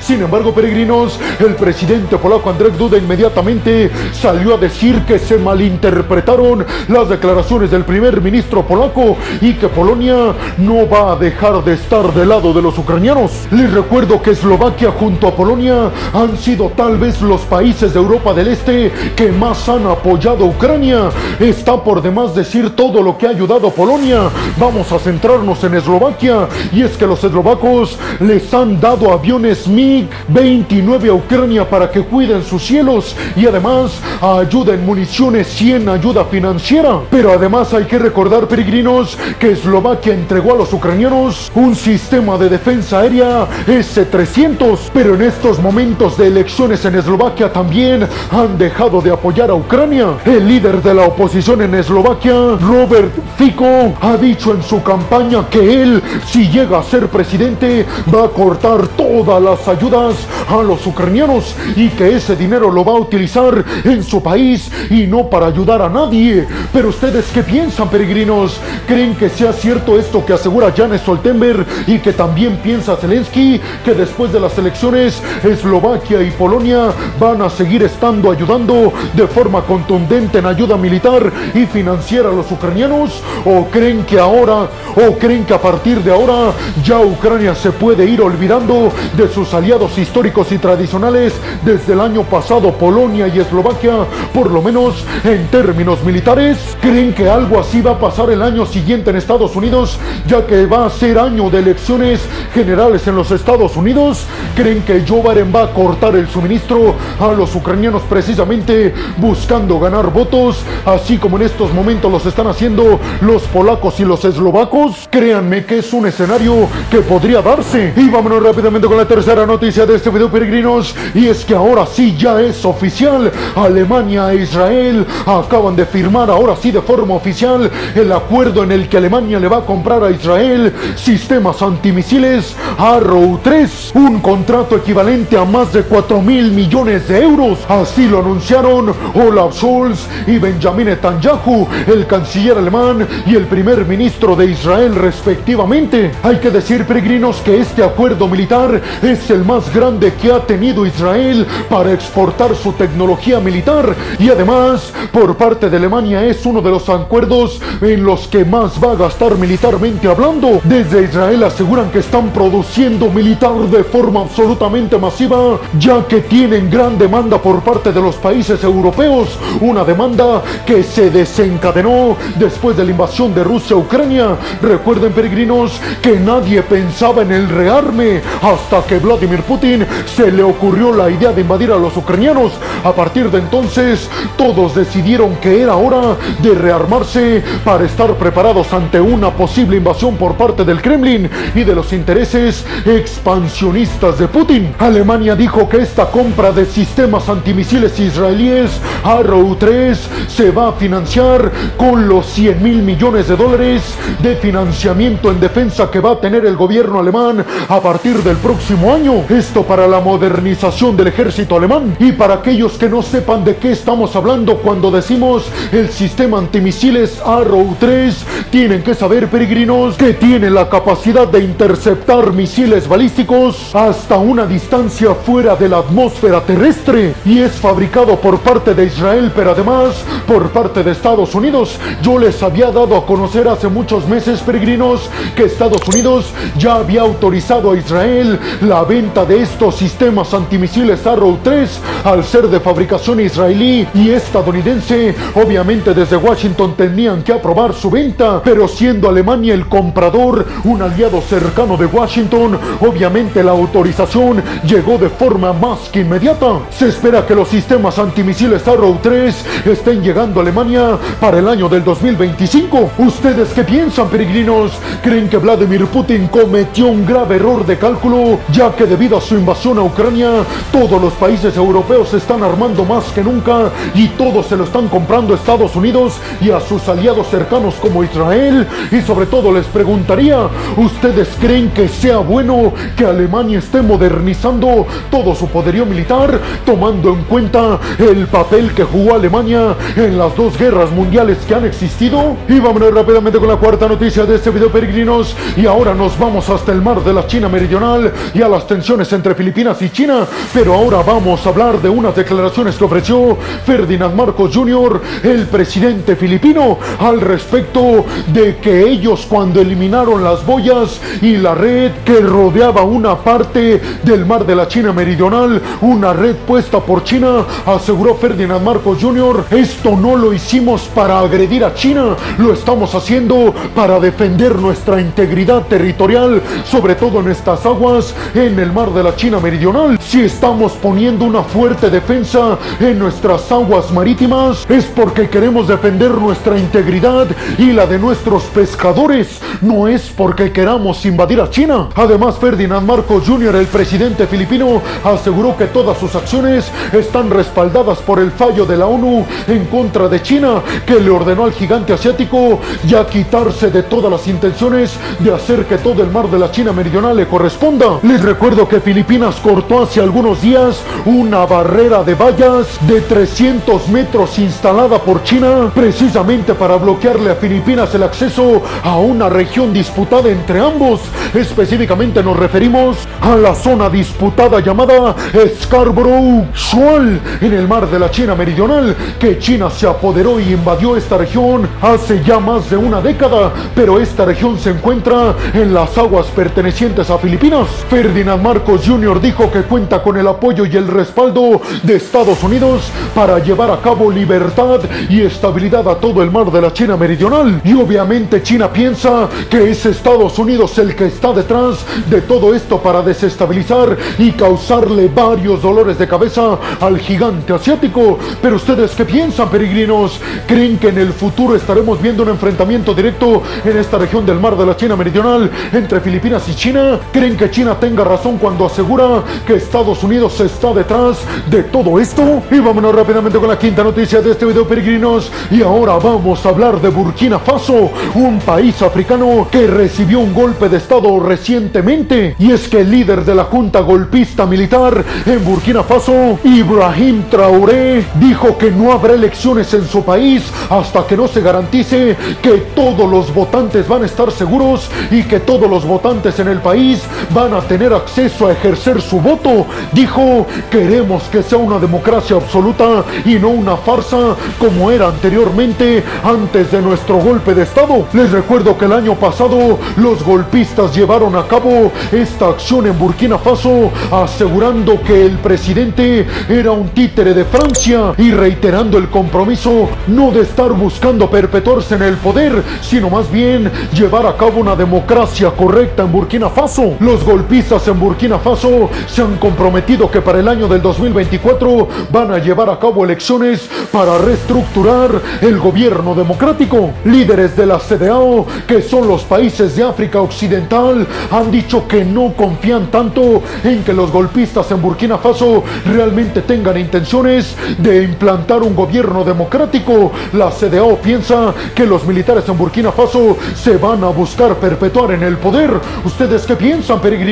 Sin 0.00 0.22
embargo, 0.22 0.52
peregrinos, 0.52 1.18
el 1.38 1.54
presidente 1.54 2.16
polaco 2.16 2.50
Andrzej 2.50 2.76
Duda 2.76 2.98
inmediatamente 2.98 3.90
salió 4.12 4.54
a 4.54 4.58
decir 4.58 5.02
que 5.06 5.18
se 5.18 5.36
malinterpretaron 5.36 6.64
las 6.88 7.08
declaraciones 7.08 7.70
del 7.70 7.84
primer 7.84 8.20
ministro 8.20 8.66
polaco 8.66 9.16
y 9.40 9.54
que 9.54 9.68
Polonia 9.68 10.34
no 10.58 10.88
va 10.88 11.12
a 11.12 11.16
dejar 11.16 11.62
de 11.64 11.74
estar 11.74 12.12
del 12.14 12.28
lado 12.28 12.52
de 12.52 12.62
los 12.62 12.76
ucranianos. 12.78 13.46
Les 13.50 13.72
recuerdo 13.72 14.22
que 14.22 14.30
Eslovaquia 14.30 14.90
junto 14.92 15.28
a 15.28 15.36
Polonia 15.36 15.90
han 16.12 16.36
sido 16.36 16.70
tal 16.76 16.96
vez 16.98 17.20
los 17.20 17.42
países 17.42 17.92
de 17.92 18.00
Europa 18.00 18.32
del 18.32 18.48
Este 18.48 18.90
que 19.14 19.30
más 19.30 19.68
han 19.68 19.86
apoyado 19.86 20.44
a 20.44 20.48
Ucrania. 20.48 21.10
Está 21.38 21.82
por 21.82 22.02
demás 22.02 22.34
decir 22.34 22.74
todo 22.74 23.02
lo 23.02 23.16
que 23.16 23.26
ha 23.26 23.30
ayudado 23.30 23.68
a 23.68 23.72
Polonia. 23.72 24.30
Vamos 24.58 24.90
a 24.92 24.98
centrarnos 24.98 25.62
en 25.64 25.74
Eslovaquia 25.74 26.48
y 26.72 26.82
es 26.82 26.96
que 26.96 27.06
los 27.06 27.22
eslovacos 27.22 27.98
les 28.20 28.52
han 28.54 28.80
dado 28.80 29.09
aviones 29.12 29.68
MiG-29 29.68 31.08
a 31.08 31.14
Ucrania 31.14 31.68
para 31.68 31.90
que 31.90 32.02
cuiden 32.02 32.42
sus 32.42 32.64
cielos 32.64 33.16
y 33.36 33.46
además 33.46 34.00
ayuda 34.20 34.74
en 34.74 34.84
municiones 34.84 35.60
y 35.60 35.72
en 35.72 35.88
ayuda 35.88 36.24
financiera. 36.24 37.00
Pero 37.10 37.32
además 37.32 37.72
hay 37.74 37.84
que 37.84 37.98
recordar, 37.98 38.48
peregrinos, 38.48 39.18
que 39.38 39.52
Eslovaquia 39.52 40.14
entregó 40.14 40.54
a 40.54 40.58
los 40.58 40.72
ucranianos 40.72 41.50
un 41.54 41.74
sistema 41.74 42.36
de 42.36 42.48
defensa 42.48 43.00
aérea 43.00 43.46
S-300. 43.66 44.78
Pero 44.92 45.14
en 45.14 45.22
estos 45.22 45.58
momentos 45.60 46.16
de 46.16 46.26
elecciones 46.26 46.84
en 46.84 46.96
Eslovaquia 46.96 47.52
también 47.52 48.06
han 48.30 48.58
dejado 48.58 49.00
de 49.00 49.10
apoyar 49.10 49.50
a 49.50 49.54
Ucrania. 49.54 50.08
El 50.24 50.46
líder 50.46 50.82
de 50.82 50.94
la 50.94 51.06
oposición 51.06 51.62
en 51.62 51.74
Eslovaquia, 51.74 52.56
Robert 52.60 53.12
Fico, 53.36 53.94
ha 54.00 54.16
dicho 54.16 54.52
en 54.54 54.62
su 54.62 54.82
campaña 54.82 55.48
que 55.48 55.82
él, 55.82 56.02
si 56.26 56.48
llega 56.48 56.78
a 56.78 56.82
ser 56.82 57.08
presidente, 57.08 57.86
va 58.12 58.24
a 58.24 58.28
cortar 58.28 58.86
todas 59.00 59.42
las 59.42 59.66
ayudas 59.66 60.14
a 60.46 60.62
los 60.62 60.86
ucranianos 60.86 61.56
y 61.74 61.88
que 61.88 62.16
ese 62.16 62.36
dinero 62.36 62.70
lo 62.70 62.84
va 62.84 62.92
a 62.92 62.96
utilizar 62.96 63.64
en 63.84 64.04
su 64.04 64.22
país 64.22 64.70
y 64.90 65.06
no 65.06 65.30
para 65.30 65.46
ayudar 65.46 65.80
a 65.80 65.88
nadie. 65.88 66.46
Pero 66.70 66.90
ustedes 66.90 67.30
qué 67.32 67.42
piensan, 67.42 67.88
peregrinos? 67.88 68.60
¿Creen 68.86 69.14
que 69.14 69.30
sea 69.30 69.54
cierto 69.54 69.98
esto 69.98 70.24
que 70.26 70.34
asegura 70.34 70.74
Jan 70.76 70.98
Stoltenberg 70.98 71.66
y 71.86 71.98
que 71.98 72.12
también 72.12 72.58
piensa 72.58 72.96
Zelensky 72.96 73.58
que 73.84 73.94
después 73.94 74.32
de 74.32 74.40
las 74.40 74.58
elecciones 74.58 75.22
Eslovaquia 75.42 76.22
y 76.22 76.30
Polonia 76.32 76.92
van 77.18 77.40
a 77.40 77.48
seguir 77.48 77.82
estando 77.82 78.30
ayudando 78.30 78.92
de 79.14 79.26
forma 79.26 79.62
contundente 79.62 80.38
en 80.38 80.46
ayuda 80.46 80.76
militar 80.76 81.32
y 81.54 81.64
financiera 81.64 82.28
a 82.28 82.32
los 82.32 82.52
ucranianos? 82.52 83.22
¿O 83.46 83.64
creen 83.70 84.04
que 84.04 84.18
ahora, 84.18 84.68
o 84.94 85.18
creen 85.18 85.46
que 85.46 85.54
a 85.54 85.62
partir 85.62 86.02
de 86.02 86.12
ahora 86.12 86.52
ya 86.84 87.00
Ucrania 87.00 87.54
se 87.54 87.72
puede 87.72 88.04
ir 88.04 88.20
olvidando 88.20 88.89
de 89.16 89.28
sus 89.28 89.52
aliados 89.54 89.96
históricos 89.98 90.52
y 90.52 90.58
tradicionales 90.58 91.34
desde 91.64 91.92
el 91.92 92.00
año 92.00 92.22
pasado, 92.24 92.72
Polonia 92.72 93.28
y 93.28 93.38
Eslovaquia, 93.38 93.94
por 94.32 94.50
lo 94.50 94.62
menos 94.62 95.04
en 95.24 95.46
términos 95.48 96.02
militares? 96.04 96.58
¿Creen 96.80 97.12
que 97.12 97.28
algo 97.28 97.58
así 97.58 97.80
va 97.80 97.92
a 97.92 97.98
pasar 97.98 98.30
el 98.30 98.42
año 98.42 98.66
siguiente 98.66 99.10
en 99.10 99.16
Estados 99.16 99.56
Unidos, 99.56 99.98
ya 100.26 100.46
que 100.46 100.66
va 100.66 100.86
a 100.86 100.90
ser 100.90 101.18
año 101.18 101.50
de 101.50 101.58
elecciones 101.58 102.20
generales 102.54 103.06
en 103.06 103.16
los 103.16 103.30
Estados 103.30 103.76
Unidos? 103.76 104.24
¿Creen 104.54 104.82
que 104.82 105.04
Joe 105.06 105.22
Biden 105.22 105.52
va 105.54 105.64
a 105.64 105.72
cortar 105.72 106.16
el 106.16 106.28
suministro 106.28 106.94
a 107.18 107.32
los 107.32 107.54
ucranianos 107.54 108.02
precisamente 108.02 108.94
buscando 109.16 109.78
ganar 109.78 110.12
votos, 110.12 110.62
así 110.84 111.18
como 111.18 111.36
en 111.36 111.42
estos 111.42 111.72
momentos 111.72 112.10
los 112.10 112.26
están 112.26 112.46
haciendo 112.46 112.98
los 113.20 113.42
polacos 113.44 114.00
y 114.00 114.04
los 114.04 114.24
eslovacos? 114.24 115.08
Créanme 115.10 115.64
que 115.64 115.78
es 115.78 115.92
un 115.92 116.06
escenario 116.06 116.68
que 116.90 116.98
podría 116.98 117.42
darse. 117.42 117.92
Y 117.96 118.08
vámonos 118.08 118.42
rápidamente 118.42 118.79
con 118.88 118.96
la 118.96 119.06
tercera 119.06 119.46
noticia 119.46 119.84
de 119.84 119.96
este 119.96 120.10
video, 120.10 120.30
peregrinos. 120.30 120.94
Y 121.14 121.26
es 121.26 121.44
que 121.44 121.54
ahora 121.54 121.86
sí 121.86 122.16
ya 122.16 122.40
es 122.40 122.64
oficial. 122.64 123.30
Alemania 123.54 124.32
e 124.32 124.42
Israel 124.42 125.06
acaban 125.26 125.76
de 125.76 125.86
firmar 125.86 126.30
ahora 126.30 126.54
sí 126.56 126.70
de 126.70 126.80
forma 126.80 127.14
oficial 127.14 127.70
el 127.94 128.12
acuerdo 128.12 128.62
en 128.62 128.72
el 128.72 128.88
que 128.88 128.96
Alemania 128.96 129.40
le 129.40 129.48
va 129.48 129.58
a 129.58 129.66
comprar 129.66 130.04
a 130.04 130.10
Israel 130.10 130.72
sistemas 130.96 131.62
antimisiles 131.62 132.56
Arrow 132.78 133.40
3. 133.42 133.92
Un 133.94 134.20
contrato 134.20 134.76
equivalente 134.76 135.36
a 135.36 135.44
más 135.44 135.72
de 135.72 135.82
4 135.82 136.20
mil 136.20 136.52
millones 136.52 137.08
de 137.08 137.22
euros. 137.22 137.58
Así 137.68 138.06
lo 138.06 138.20
anunciaron 138.20 138.92
Olaf 139.14 139.56
Scholz 139.56 140.06
y 140.26 140.38
Benjamin 140.38 140.86
Netanyahu, 140.86 141.66
el 141.86 142.06
canciller 142.06 142.58
alemán 142.58 143.06
y 143.26 143.34
el 143.34 143.46
primer 143.46 143.84
ministro 143.86 144.36
de 144.36 144.46
Israel 144.46 144.94
respectivamente. 144.94 146.12
Hay 146.22 146.36
que 146.36 146.50
decir, 146.50 146.86
peregrinos, 146.86 147.40
que 147.40 147.58
este 147.60 147.82
acuerdo 147.82 148.28
militar 148.28 148.59
es 149.02 149.30
el 149.30 149.44
más 149.44 149.72
grande 149.72 150.12
que 150.14 150.30
ha 150.30 150.40
tenido 150.40 150.84
Israel 150.84 151.46
para 151.70 151.92
exportar 151.92 152.54
su 152.54 152.72
tecnología 152.72 153.40
militar 153.40 153.94
y 154.18 154.28
además 154.28 154.92
por 155.12 155.36
parte 155.36 155.70
de 155.70 155.78
Alemania 155.78 156.24
es 156.24 156.44
uno 156.44 156.60
de 156.60 156.70
los 156.70 156.88
acuerdos 156.88 157.60
en 157.80 158.04
los 158.04 158.28
que 158.28 158.44
más 158.44 158.72
va 158.82 158.92
a 158.92 158.96
gastar 158.96 159.36
militarmente 159.38 160.08
hablando. 160.08 160.60
Desde 160.64 161.04
Israel 161.04 161.44
aseguran 161.44 161.90
que 161.90 162.00
están 162.00 162.30
produciendo 162.30 163.08
militar 163.08 163.54
de 163.70 163.82
forma 163.82 164.20
absolutamente 164.20 164.98
masiva 164.98 165.58
ya 165.78 166.06
que 166.06 166.20
tienen 166.20 166.70
gran 166.70 166.98
demanda 166.98 167.38
por 167.38 167.60
parte 167.62 167.92
de 167.92 168.00
los 168.00 168.16
países 168.16 168.62
europeos, 168.62 169.38
una 169.60 169.84
demanda 169.84 170.42
que 170.66 170.82
se 170.82 171.10
desencadenó 171.10 172.16
después 172.38 172.76
de 172.76 172.84
la 172.84 172.90
invasión 172.90 173.34
de 173.34 173.42
Rusia 173.42 173.76
a 173.76 173.78
Ucrania. 173.78 174.36
Recuerden 174.60 175.12
peregrinos 175.12 175.80
que 176.02 176.18
nadie 176.20 176.62
pensaba 176.62 177.22
en 177.22 177.32
el 177.32 177.48
rearme 177.48 178.20
hasta 178.50 178.82
que 178.84 178.98
Vladimir 178.98 179.42
Putin 179.42 179.86
se 180.06 180.30
le 180.30 180.42
ocurrió 180.42 180.92
la 180.92 181.08
idea 181.08 181.32
de 181.32 181.42
invadir 181.42 181.70
a 181.70 181.78
los 181.78 181.96
ucranianos. 181.96 182.52
A 182.84 182.92
partir 182.92 183.30
de 183.30 183.38
entonces 183.38 184.08
todos 184.36 184.74
decidieron 184.74 185.36
que 185.36 185.62
era 185.62 185.76
hora 185.76 186.16
de 186.42 186.54
rearmarse 186.54 187.42
para 187.64 187.84
estar 187.84 188.14
preparados 188.14 188.72
ante 188.72 189.00
una 189.00 189.30
posible 189.30 189.76
invasión 189.76 190.16
por 190.16 190.34
parte 190.34 190.64
del 190.64 190.82
Kremlin 190.82 191.30
y 191.54 191.64
de 191.64 191.74
los 191.74 191.92
intereses 191.92 192.64
expansionistas 192.84 194.18
de 194.18 194.28
Putin. 194.28 194.74
Alemania 194.78 195.36
dijo 195.36 195.68
que 195.68 195.78
esta 195.78 196.10
compra 196.10 196.52
de 196.52 196.66
sistemas 196.66 197.28
antimisiles 197.28 197.98
israelíes 197.98 198.70
Arrow 199.04 199.56
3 199.56 199.98
se 200.28 200.50
va 200.50 200.68
a 200.68 200.72
financiar 200.72 201.50
con 201.76 202.08
los 202.08 202.26
100 202.26 202.62
mil 202.62 202.82
millones 202.82 203.28
de 203.28 203.36
dólares 203.36 203.82
de 204.22 204.36
financiamiento 204.36 205.30
en 205.30 205.40
defensa 205.40 205.90
que 205.90 206.00
va 206.00 206.12
a 206.12 206.20
tener 206.20 206.44
el 206.44 206.56
gobierno 206.56 207.00
alemán 207.00 207.44
a 207.68 207.80
partir 207.80 208.22
del 208.22 208.36
próximo 208.40 208.92
año. 208.92 209.24
Esto 209.28 209.62
para 209.62 209.86
la 209.86 210.00
modernización 210.00 210.96
del 210.96 211.08
ejército 211.08 211.56
alemán. 211.56 211.96
Y 211.98 212.12
para 212.12 212.34
aquellos 212.34 212.72
que 212.72 212.88
no 212.88 213.02
sepan 213.02 213.44
de 213.44 213.56
qué 213.56 213.72
estamos 213.72 214.16
hablando 214.16 214.58
cuando 214.58 214.90
decimos 214.90 215.44
el 215.72 215.90
sistema 215.90 216.38
antimisiles 216.38 217.20
Arrow 217.24 217.76
3, 217.78 218.26
tienen 218.50 218.82
que 218.82 218.94
saber, 218.94 219.28
peregrinos, 219.28 219.96
que 219.96 220.14
tiene 220.14 220.50
la 220.50 220.68
capacidad 220.68 221.28
de 221.28 221.44
interceptar 221.44 222.32
misiles 222.32 222.88
balísticos 222.88 223.74
hasta 223.74 224.16
una 224.16 224.46
distancia 224.46 225.14
fuera 225.14 225.54
de 225.56 225.68
la 225.68 225.78
atmósfera 225.78 226.40
terrestre 226.40 227.14
y 227.24 227.38
es 227.38 227.52
fabricado 227.52 228.16
por 228.16 228.40
parte 228.40 228.74
de 228.74 228.86
Israel, 228.86 229.30
pero 229.34 229.52
además 229.52 230.02
por 230.26 230.50
parte 230.50 230.82
de 230.82 230.92
Estados 230.92 231.34
Unidos. 231.34 231.78
Yo 232.02 232.18
les 232.18 232.42
había 232.42 232.70
dado 232.70 232.96
a 232.96 233.06
conocer 233.06 233.48
hace 233.48 233.68
muchos 233.68 234.06
meses, 234.08 234.40
peregrinos, 234.40 235.08
que 235.36 235.44
Estados 235.44 235.86
Unidos 235.88 236.32
ya 236.56 236.76
había 236.76 237.02
autorizado 237.02 237.72
a 237.72 237.76
Israel 237.76 238.29
la 238.62 238.82
venta 238.84 239.24
de 239.24 239.42
estos 239.42 239.76
sistemas 239.76 240.32
antimisiles 240.34 241.06
Arrow 241.06 241.38
3 241.42 241.80
al 242.04 242.24
ser 242.24 242.48
de 242.48 242.60
fabricación 242.60 243.20
israelí 243.20 243.86
y 243.94 244.10
estadounidense. 244.10 245.14
Obviamente 245.34 245.94
desde 245.94 246.16
Washington 246.16 246.74
tenían 246.76 247.22
que 247.22 247.32
aprobar 247.32 247.74
su 247.74 247.90
venta, 247.90 248.40
pero 248.42 248.68
siendo 248.68 249.08
Alemania 249.08 249.54
el 249.54 249.66
comprador, 249.68 250.46
un 250.64 250.82
aliado 250.82 251.20
cercano 251.20 251.76
de 251.76 251.86
Washington, 251.86 252.58
obviamente 252.80 253.42
la 253.42 253.52
autorización 253.52 254.42
llegó 254.64 254.98
de 254.98 255.08
forma 255.08 255.52
más 255.52 255.88
que 255.90 256.00
inmediata. 256.00 256.60
Se 256.70 256.88
espera 256.88 257.26
que 257.26 257.34
los 257.34 257.48
sistemas 257.48 257.98
antimisiles 257.98 258.66
Arrow 258.66 258.98
3 259.02 259.46
estén 259.66 260.02
llegando 260.02 260.40
a 260.40 260.42
Alemania 260.42 260.98
para 261.20 261.38
el 261.38 261.48
año 261.48 261.68
del 261.68 261.84
2025. 261.84 262.90
¿Ustedes 262.98 263.48
qué 263.54 263.64
piensan, 263.64 264.08
peregrinos? 264.08 264.72
¿Creen 265.02 265.28
que 265.28 265.36
Vladimir 265.36 265.86
Putin 265.86 266.28
cometió 266.28 266.86
un 266.86 267.06
grave 267.06 267.36
error 267.36 267.64
de 267.64 267.78
cálculo, 267.78 268.19
ya 268.52 268.74
que 268.74 268.86
debido 268.86 269.16
a 269.16 269.20
su 269.20 269.34
invasión 269.34 269.78
a 269.78 269.82
Ucrania, 269.82 270.30
todos 270.72 271.00
los 271.00 271.12
países 271.14 271.56
europeos 271.56 272.08
se 272.08 272.18
están 272.18 272.42
armando 272.42 272.84
más 272.84 273.04
que 273.12 273.22
nunca 273.22 273.70
y 273.94 274.08
todos 274.08 274.46
se 274.46 274.56
lo 274.56 274.64
están 274.64 274.88
comprando 274.88 275.32
a 275.32 275.36
Estados 275.36 275.76
Unidos 275.76 276.14
y 276.40 276.50
a 276.50 276.60
sus 276.60 276.88
aliados 276.88 277.28
cercanos 277.28 277.74
como 277.76 278.04
Israel? 278.04 278.66
Y 278.90 279.00
sobre 279.02 279.26
todo 279.26 279.52
les 279.52 279.66
preguntaría, 279.66 280.48
¿ustedes 280.76 281.28
creen 281.40 281.70
que 281.70 281.88
sea 281.88 282.18
bueno 282.18 282.72
que 282.96 283.04
Alemania 283.04 283.58
esté 283.58 283.82
modernizando 283.82 284.86
todo 285.10 285.34
su 285.34 285.48
poderío 285.48 285.86
militar, 285.86 286.40
tomando 286.64 287.10
en 287.10 287.24
cuenta 287.24 287.78
el 287.98 288.26
papel 288.26 288.72
que 288.72 288.84
jugó 288.84 289.14
Alemania 289.14 289.76
en 289.96 290.18
las 290.18 290.34
dos 290.36 290.58
guerras 290.58 290.90
mundiales 290.90 291.38
que 291.46 291.54
han 291.54 291.64
existido? 291.64 292.36
Y 292.48 292.58
vámonos 292.58 292.94
rápidamente 292.94 293.38
con 293.38 293.48
la 293.48 293.56
cuarta 293.56 293.88
noticia 293.88 294.24
de 294.24 294.36
este 294.36 294.50
video, 294.50 294.70
peregrinos. 294.70 295.36
Y 295.56 295.66
ahora 295.66 295.94
nos 295.94 296.18
vamos 296.18 296.48
hasta 296.50 296.72
el 296.72 296.82
mar 296.82 297.02
de 297.02 297.12
la 297.12 297.26
China 297.26 297.48
Meridional 297.48 298.09
y 298.34 298.42
a 298.42 298.48
las 298.48 298.66
tensiones 298.66 299.12
entre 299.12 299.34
Filipinas 299.34 299.80
y 299.82 299.90
China. 299.90 300.26
Pero 300.52 300.74
ahora 300.74 301.02
vamos 301.02 301.44
a 301.44 301.48
hablar 301.50 301.80
de 301.80 301.88
unas 301.88 302.14
declaraciones 302.14 302.76
que 302.76 302.84
ofreció 302.84 303.36
Ferdinand 303.64 304.14
Marcos 304.14 304.54
Jr., 304.54 305.00
el 305.22 305.46
presidente 305.46 306.16
filipino, 306.16 306.78
al 306.98 307.20
respecto 307.20 308.04
de 308.32 308.56
que 308.56 308.88
ellos 308.88 309.26
cuando 309.28 309.60
eliminaron 309.60 310.22
las 310.22 310.44
boyas 310.44 311.00
y 311.22 311.36
la 311.36 311.54
red 311.54 311.92
que 312.04 312.20
rodeaba 312.20 312.82
una 312.82 313.16
parte 313.16 313.80
del 314.02 314.26
mar 314.26 314.46
de 314.46 314.54
la 314.54 314.68
China 314.68 314.92
Meridional, 314.92 315.60
una 315.80 316.12
red 316.12 316.36
puesta 316.36 316.80
por 316.80 317.04
China, 317.04 317.44
aseguró 317.66 318.14
Ferdinand 318.14 318.64
Marcos 318.64 318.98
Jr., 319.00 319.44
esto 319.50 319.96
no 319.96 320.16
lo 320.16 320.32
hicimos 320.32 320.82
para 320.94 321.20
agredir 321.20 321.64
a 321.64 321.74
China, 321.74 322.16
lo 322.38 322.52
estamos 322.52 322.94
haciendo 322.94 323.54
para 323.74 323.98
defender 324.00 324.56
nuestra 324.56 325.00
integridad 325.00 325.66
territorial, 325.66 326.42
sobre 326.64 326.94
todo 326.94 327.20
en 327.20 327.30
estas 327.30 327.64
aguas, 327.66 327.99
en 328.34 328.58
el 328.58 328.72
mar 328.72 328.90
de 328.92 329.02
la 329.02 329.14
China 329.16 329.40
Meridional. 329.40 329.98
Si 330.00 330.22
estamos 330.22 330.72
poniendo 330.72 331.24
una 331.24 331.42
fuerte 331.42 331.90
defensa 331.90 332.58
en 332.78 332.98
nuestras 332.98 333.50
aguas 333.52 333.90
marítimas, 333.92 334.66
es 334.68 334.84
porque 334.86 335.28
queremos 335.28 335.68
defender 335.68 336.10
nuestra 336.12 336.58
integridad 336.58 337.26
y 337.58 337.72
la 337.72 337.86
de 337.86 337.98
nuestros 337.98 338.44
pescadores, 338.44 339.40
no 339.60 339.88
es 339.88 340.10
porque 340.16 340.52
queramos 340.52 341.04
invadir 341.04 341.40
a 341.40 341.50
China. 341.50 341.88
Además, 341.94 342.38
Ferdinand 342.38 342.86
Marcos 342.86 343.24
Jr., 343.26 343.56
el 343.56 343.66
presidente 343.66 344.26
filipino, 344.26 344.80
aseguró 345.04 345.56
que 345.56 345.66
todas 345.66 345.98
sus 345.98 346.14
acciones 346.14 346.70
están 346.92 347.30
respaldadas 347.30 347.98
por 347.98 348.18
el 348.18 348.30
fallo 348.30 348.64
de 348.66 348.76
la 348.76 348.86
ONU 348.86 349.24
en 349.48 349.66
contra 349.66 350.08
de 350.08 350.22
China, 350.22 350.62
que 350.86 351.00
le 351.00 351.10
ordenó 351.10 351.44
al 351.44 351.52
gigante 351.52 351.92
asiático 351.92 352.60
ya 352.86 353.06
quitarse 353.06 353.70
de 353.70 353.82
todas 353.82 354.10
las 354.10 354.26
intenciones 354.26 354.92
de 355.18 355.34
hacer 355.34 355.66
que 355.66 355.78
todo 355.78 356.02
el 356.02 356.10
mar 356.10 356.28
de 356.28 356.38
la 356.38 356.50
China 356.50 356.72
meridional 356.72 357.16
le 357.16 357.26
corresponda. 357.26 357.89
Les 358.02 358.22
recuerdo 358.22 358.68
que 358.68 358.80
Filipinas 358.80 359.36
cortó 359.36 359.82
hace 359.82 360.00
algunos 360.00 360.40
días 360.42 360.82
una 361.04 361.44
barrera 361.46 362.02
de 362.02 362.14
vallas 362.14 362.78
de 362.86 363.00
300 363.00 363.88
metros 363.88 364.38
instalada 364.38 364.98
por 364.98 365.22
China 365.22 365.70
precisamente 365.74 366.54
para 366.54 366.76
bloquearle 366.76 367.30
a 367.30 367.34
Filipinas 367.34 367.94
el 367.94 368.02
acceso 368.02 368.62
a 368.84 368.98
una 368.98 369.28
región 369.28 369.72
disputada 369.72 370.28
entre 370.28 370.60
ambos. 370.60 371.00
Específicamente 371.34 372.22
nos 372.22 372.36
referimos 372.36 372.96
a 373.20 373.36
la 373.36 373.54
zona 373.54 373.88
disputada 373.88 374.60
llamada 374.60 375.14
Scarborough 375.62 376.46
Shoal 376.54 377.20
en 377.40 377.52
el 377.52 377.66
mar 377.66 377.88
de 377.88 377.98
la 377.98 378.10
China 378.10 378.34
meridional, 378.34 378.96
que 379.18 379.38
China 379.38 379.70
se 379.70 379.86
apoderó 379.86 380.38
y 380.40 380.52
invadió 380.52 380.96
esta 380.96 381.16
región 381.18 381.68
hace 381.80 382.22
ya 382.22 382.38
más 382.38 382.70
de 382.70 382.76
una 382.76 383.00
década, 383.00 383.52
pero 383.74 383.98
esta 383.98 384.24
región 384.24 384.58
se 384.58 384.70
encuentra 384.70 385.34
en 385.54 385.72
las 385.72 385.96
aguas 385.96 386.26
pertenecientes 386.26 387.10
a 387.10 387.18
Filipinas. 387.18 387.68
Ferdinand 387.88 388.42
Marcos 388.42 388.82
Jr. 388.86 389.20
dijo 389.20 389.50
que 389.50 389.62
cuenta 389.62 390.02
con 390.02 390.16
el 390.16 390.26
apoyo 390.26 390.64
y 390.64 390.76
el 390.76 390.86
respaldo 390.86 391.60
de 391.82 391.96
Estados 391.96 392.42
Unidos 392.42 392.90
para 393.14 393.38
llevar 393.38 393.70
a 393.70 393.80
cabo 393.80 394.10
libertad 394.10 394.80
y 395.08 395.20
estabilidad 395.22 395.88
a 395.88 395.96
todo 395.96 396.22
el 396.22 396.30
mar 396.30 396.50
de 396.50 396.60
la 396.60 396.72
China 396.72 396.96
meridional. 396.96 397.60
Y 397.64 397.74
obviamente 397.74 398.42
China 398.42 398.72
piensa 398.72 399.28
que 399.48 399.70
es 399.70 399.84
Estados 399.86 400.38
Unidos 400.38 400.78
el 400.78 400.94
que 400.94 401.06
está 401.06 401.32
detrás 401.32 401.84
de 402.08 402.20
todo 402.22 402.54
esto 402.54 402.78
para 402.78 403.02
desestabilizar 403.02 403.96
y 404.18 404.32
causarle 404.32 405.08
varios 405.08 405.62
dolores 405.62 405.98
de 405.98 406.08
cabeza 406.08 406.58
al 406.80 406.98
gigante 406.98 407.52
asiático. 407.52 408.18
Pero 408.40 408.56
ustedes 408.56 408.92
qué 408.92 409.04
piensan, 409.04 409.48
peregrinos? 409.48 410.20
¿Creen 410.46 410.78
que 410.78 410.88
en 410.88 410.98
el 410.98 411.12
futuro 411.12 411.56
estaremos 411.56 412.00
viendo 412.00 412.22
un 412.22 412.30
enfrentamiento 412.30 412.94
directo 412.94 413.42
en 413.64 413.76
esta 413.76 413.98
región 413.98 414.24
del 414.24 414.40
mar 414.40 414.56
de 414.56 414.66
la 414.66 414.76
China 414.76 414.96
meridional 414.96 415.50
entre 415.72 416.00
Filipinas 416.00 416.48
y 416.48 416.54
China? 416.54 416.98
¿Creen 417.12 417.36
que 417.36 417.50
China 417.50 417.59
China 417.60 417.78
tenga 417.78 418.04
razón 418.04 418.38
cuando 418.38 418.64
asegura 418.64 419.22
que 419.46 419.56
Estados 419.56 420.02
Unidos 420.02 420.40
está 420.40 420.72
detrás 420.72 421.18
de 421.50 421.64
todo 421.64 422.00
esto? 422.00 422.42
Y 422.50 422.58
vámonos 422.58 422.94
rápidamente 422.94 423.38
con 423.38 423.48
la 423.48 423.58
quinta 423.58 423.84
noticia 423.84 424.22
de 424.22 424.30
este 424.30 424.46
video, 424.46 424.66
peregrinos. 424.66 425.30
Y 425.50 425.60
ahora 425.60 425.98
vamos 425.98 426.46
a 426.46 426.48
hablar 426.48 426.80
de 426.80 426.88
Burkina 426.88 427.38
Faso, 427.38 427.90
un 428.14 428.38
país 428.38 428.80
africano 428.80 429.46
que 429.50 429.66
recibió 429.66 430.20
un 430.20 430.32
golpe 430.32 430.70
de 430.70 430.78
Estado 430.78 431.20
recientemente. 431.20 432.34
Y 432.38 432.50
es 432.50 432.66
que 432.66 432.80
el 432.80 432.90
líder 432.90 433.26
de 433.26 433.34
la 433.34 433.44
junta 433.44 433.80
golpista 433.80 434.46
militar 434.46 435.04
en 435.26 435.44
Burkina 435.44 435.82
Faso, 435.82 436.38
Ibrahim 436.42 437.24
Traoré, 437.28 438.06
dijo 438.14 438.56
que 438.56 438.70
no 438.70 438.90
habrá 438.90 439.12
elecciones 439.12 439.74
en 439.74 439.86
su 439.86 440.02
país 440.02 440.50
hasta 440.70 441.06
que 441.06 441.14
no 441.14 441.28
se 441.28 441.42
garantice 441.42 442.16
que 442.40 442.70
todos 442.74 443.10
los 443.10 443.34
votantes 443.34 443.86
van 443.86 444.04
a 444.04 444.06
estar 444.06 444.32
seguros 444.32 444.88
y 445.10 445.24
que 445.24 445.40
todos 445.40 445.68
los 445.68 445.84
votantes 445.84 446.38
en 446.38 446.48
el 446.48 446.60
país 446.60 447.02
van 447.34 447.49
a 447.54 447.60
tener 447.60 447.92
acceso 447.92 448.46
a 448.46 448.52
ejercer 448.52 449.00
su 449.00 449.20
voto. 449.20 449.66
Dijo, 449.92 450.46
queremos 450.70 451.24
que 451.24 451.42
sea 451.42 451.58
una 451.58 451.78
democracia 451.78 452.36
absoluta 452.36 453.04
y 453.24 453.34
no 453.34 453.48
una 453.48 453.76
farsa 453.76 454.36
como 454.58 454.90
era 454.90 455.08
anteriormente 455.08 456.02
antes 456.22 456.70
de 456.70 456.82
nuestro 456.82 457.16
golpe 457.16 457.54
de 457.54 457.62
Estado. 457.62 458.06
Les 458.12 458.30
recuerdo 458.30 458.76
que 458.76 458.84
el 458.84 458.92
año 458.92 459.14
pasado 459.14 459.78
los 459.96 460.22
golpistas 460.22 460.94
llevaron 460.94 461.36
a 461.36 461.46
cabo 461.46 461.90
esta 462.12 462.48
acción 462.48 462.86
en 462.86 462.98
Burkina 462.98 463.38
Faso 463.38 463.90
asegurando 464.10 465.00
que 465.02 465.26
el 465.26 465.38
presidente 465.38 466.26
era 466.48 466.72
un 466.72 466.88
títere 466.90 467.34
de 467.34 467.44
Francia 467.44 468.12
y 468.16 468.30
reiterando 468.30 468.98
el 468.98 469.08
compromiso 469.08 469.88
no 470.06 470.30
de 470.30 470.42
estar 470.42 470.72
buscando 470.72 471.30
perpetuarse 471.30 471.94
en 471.94 472.02
el 472.02 472.16
poder, 472.16 472.62
sino 472.82 473.10
más 473.10 473.30
bien 473.30 473.70
llevar 473.92 474.26
a 474.26 474.36
cabo 474.36 474.60
una 474.60 474.76
democracia 474.76 475.50
correcta 475.50 476.02
en 476.02 476.12
Burkina 476.12 476.48
Faso. 476.48 476.96
Los 477.00 477.24
golpistas 477.24 477.39
en 477.48 477.98
Burkina 477.98 478.38
Faso 478.38 478.90
se 479.06 479.22
han 479.22 479.36
comprometido 479.36 480.10
que 480.10 480.20
para 480.20 480.40
el 480.40 480.48
año 480.48 480.68
del 480.68 480.82
2024 480.82 481.88
van 482.12 482.32
a 482.32 482.38
llevar 482.38 482.68
a 482.68 482.78
cabo 482.78 483.04
elecciones 483.04 483.68
para 483.90 484.18
reestructurar 484.18 485.10
el 485.40 485.58
gobierno 485.58 486.14
democrático. 486.14 486.90
Líderes 487.04 487.56
de 487.56 487.66
la 487.66 487.78
CDAO, 487.78 488.46
que 488.66 488.82
son 488.82 489.08
los 489.08 489.24
países 489.24 489.74
de 489.74 489.84
África 489.84 490.20
Occidental, 490.20 491.06
han 491.30 491.50
dicho 491.50 491.88
que 491.88 492.04
no 492.04 492.34
confían 492.36 492.90
tanto 492.90 493.42
en 493.64 493.82
que 493.84 493.94
los 493.94 494.10
golpistas 494.10 494.70
en 494.70 494.82
Burkina 494.82 495.18
Faso 495.18 495.64
realmente 495.86 496.42
tengan 496.42 496.76
intenciones 496.76 497.56
de 497.78 498.02
implantar 498.02 498.62
un 498.62 498.76
gobierno 498.76 499.24
democrático. 499.24 500.12
La 500.34 500.50
CDAO 500.50 500.96
piensa 500.96 501.54
que 501.74 501.86
los 501.86 502.04
militares 502.06 502.48
en 502.48 502.58
Burkina 502.58 502.92
Faso 502.92 503.36
se 503.54 503.76
van 503.76 504.04
a 504.04 504.08
buscar 504.08 504.56
perpetuar 504.56 505.12
en 505.12 505.22
el 505.22 505.38
poder. 505.38 505.70
¿Ustedes 506.04 506.46
qué 506.46 506.56
piensan, 506.56 507.00
peregrinos? 507.00 507.29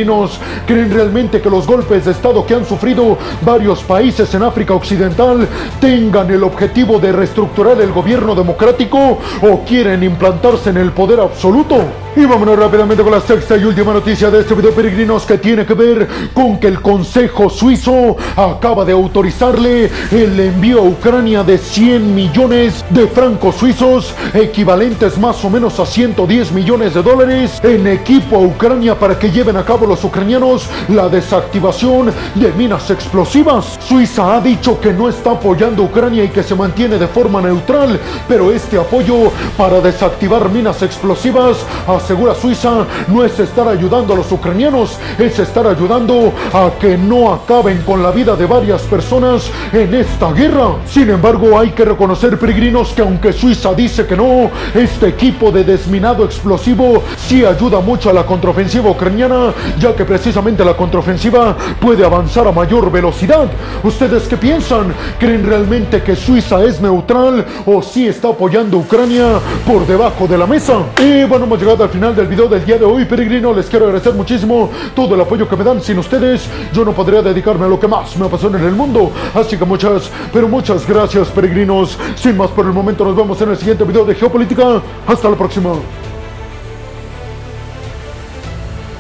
¿Creen 0.64 0.92
realmente 0.92 1.40
que 1.40 1.50
los 1.50 1.66
golpes 1.66 2.04
de 2.04 2.12
Estado 2.12 2.46
que 2.46 2.54
han 2.54 2.64
sufrido 2.64 3.18
varios 3.44 3.82
países 3.82 4.32
en 4.32 4.44
África 4.44 4.74
Occidental 4.74 5.48
tengan 5.80 6.30
el 6.30 6.44
objetivo 6.44 7.00
de 7.00 7.10
reestructurar 7.10 7.80
el 7.80 7.90
gobierno 7.90 8.36
democrático 8.36 9.18
o 9.42 9.64
quieren 9.66 10.04
implantarse 10.04 10.70
en 10.70 10.76
el 10.76 10.92
poder 10.92 11.18
absoluto? 11.18 11.82
Y 12.14 12.24
vámonos 12.24 12.58
rápidamente 12.58 13.02
con 13.02 13.12
la 13.12 13.20
sexta 13.20 13.56
y 13.56 13.64
última 13.64 13.92
noticia 13.92 14.30
de 14.30 14.40
este 14.40 14.54
video 14.54 14.72
peregrinos 14.72 15.24
que 15.24 15.38
tiene 15.38 15.64
que 15.64 15.74
ver 15.74 16.08
con 16.34 16.58
que 16.58 16.66
el 16.66 16.80
Consejo 16.80 17.48
Suizo 17.48 18.16
acaba 18.34 18.84
de 18.84 18.92
autorizarle 18.92 19.90
el 20.10 20.40
envío 20.40 20.80
a 20.80 20.82
Ucrania 20.82 21.44
de 21.44 21.58
100 21.58 22.14
millones 22.14 22.84
de 22.90 23.06
francos 23.06 23.56
suizos, 23.56 24.14
equivalentes 24.34 25.16
más 25.16 25.44
o 25.44 25.50
menos 25.50 25.78
a 25.78 25.86
110 25.86 26.52
millones 26.52 26.94
de 26.94 27.02
dólares, 27.02 27.60
en 27.62 27.86
equipo 27.86 28.36
a 28.36 28.40
Ucrania 28.40 28.98
para 28.98 29.18
que 29.18 29.30
lleven 29.30 29.56
a 29.56 29.64
cabo 29.64 29.86
los 29.88 30.04
ucranianos 30.04 30.68
la 30.88 31.08
desactivación 31.08 32.12
de 32.34 32.52
minas 32.52 32.90
explosivas. 32.90 33.78
Suiza 33.80 34.36
ha 34.36 34.40
dicho 34.40 34.80
que 34.80 34.92
no 34.92 35.08
está 35.08 35.32
apoyando 35.32 35.82
a 35.82 35.86
Ucrania 35.86 36.24
y 36.24 36.28
que 36.28 36.42
se 36.42 36.54
mantiene 36.54 36.98
de 36.98 37.08
forma 37.08 37.40
neutral, 37.40 37.98
pero 38.28 38.52
este 38.52 38.78
apoyo 38.78 39.32
para 39.56 39.80
desactivar 39.80 40.48
minas 40.50 40.82
explosivas 40.82 41.58
asegura 41.86 42.34
Suiza, 42.34 42.86
no 43.08 43.24
es 43.24 43.38
estar 43.38 43.66
ayudando 43.66 44.12
a 44.12 44.16
los 44.16 44.30
ucranianos, 44.30 44.98
es 45.18 45.38
estar 45.38 45.66
ayudando 45.66 46.32
a 46.52 46.70
que 46.78 46.96
no 46.96 47.32
acaben 47.32 47.82
con 47.82 48.02
la 48.02 48.10
vida 48.10 48.36
de 48.36 48.46
varias 48.46 48.82
personas 48.82 49.50
en 49.72 49.94
esta 49.94 50.32
guerra. 50.32 50.76
Sin 50.86 51.10
embargo, 51.10 51.58
hay 51.58 51.70
que 51.70 51.84
reconocer, 51.84 52.38
peregrinos, 52.38 52.90
que 52.90 53.02
aunque 53.02 53.32
Suiza 53.32 53.72
dice 53.74 54.06
que 54.06 54.16
no, 54.16 54.50
este 54.74 55.08
equipo 55.08 55.50
de 55.50 55.64
desminado 55.64 56.24
explosivo 56.24 57.02
sí 57.16 57.44
ayuda 57.44 57.80
mucho 57.80 58.10
a 58.10 58.12
la 58.12 58.26
contraofensiva 58.26 58.90
ucraniana, 58.90 59.52
ya 59.78 59.94
que 59.94 60.04
precisamente 60.04 60.64
la 60.64 60.76
contraofensiva 60.76 61.56
puede 61.80 62.04
avanzar 62.04 62.46
a 62.46 62.52
mayor 62.52 62.90
velocidad. 62.90 63.46
¿Ustedes 63.82 64.28
qué 64.28 64.36
piensan? 64.36 64.94
¿Creen 65.18 65.44
realmente 65.44 66.02
que 66.02 66.16
Suiza 66.16 66.62
es 66.64 66.80
neutral 66.80 67.44
o 67.66 67.82
sí 67.82 68.06
está 68.06 68.28
apoyando 68.28 68.78
Ucrania 68.78 69.38
por 69.66 69.86
debajo 69.86 70.26
de 70.26 70.38
la 70.38 70.46
mesa? 70.46 70.78
Y 70.98 71.24
bueno, 71.24 71.44
hemos 71.44 71.60
llegado 71.60 71.84
al 71.84 71.90
final 71.90 72.14
del 72.14 72.26
video 72.26 72.48
del 72.48 72.64
día 72.64 72.78
de 72.78 72.84
hoy, 72.84 73.04
peregrino. 73.04 73.52
Les 73.52 73.66
quiero 73.66 73.86
agradecer 73.86 74.14
muchísimo 74.14 74.70
todo 74.94 75.14
el 75.14 75.20
apoyo 75.20 75.48
que 75.48 75.56
me 75.56 75.64
dan. 75.64 75.80
Sin 75.80 75.98
ustedes, 75.98 76.48
yo 76.72 76.84
no 76.84 76.92
podría 76.92 77.22
dedicarme 77.22 77.66
a 77.66 77.68
lo 77.68 77.78
que 77.78 77.88
más 77.88 78.16
me 78.16 78.26
apasiona 78.26 78.58
en 78.58 78.64
el 78.64 78.74
mundo. 78.74 79.12
Así 79.34 79.56
que 79.56 79.64
muchas, 79.64 80.10
pero 80.32 80.48
muchas 80.48 80.86
gracias, 80.86 81.28
peregrinos. 81.28 81.98
Sin 82.16 82.36
más 82.36 82.50
por 82.50 82.66
el 82.66 82.72
momento, 82.72 83.04
nos 83.04 83.16
vemos 83.16 83.40
en 83.40 83.50
el 83.50 83.56
siguiente 83.56 83.84
video 83.84 84.04
de 84.04 84.14
Geopolítica. 84.14 84.82
Hasta 85.06 85.28
la 85.28 85.36
próxima. 85.36 85.72